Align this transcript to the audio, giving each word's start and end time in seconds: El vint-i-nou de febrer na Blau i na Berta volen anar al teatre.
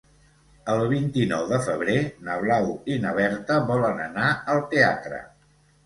El 0.75 0.79
vint-i-nou 0.93 1.45
de 1.51 1.59
febrer 1.67 1.99
na 2.29 2.39
Blau 2.47 2.73
i 2.95 2.99
na 3.07 3.15
Berta 3.21 3.61
volen 3.71 4.05
anar 4.11 4.35
al 4.57 4.67
teatre. 4.77 5.27